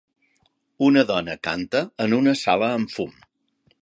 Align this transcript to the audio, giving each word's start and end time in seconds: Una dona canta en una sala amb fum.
Una 0.87 1.03
dona 1.11 1.35
canta 1.49 1.81
en 2.07 2.17
una 2.21 2.35
sala 2.43 2.71
amb 2.79 2.95
fum. 2.99 3.13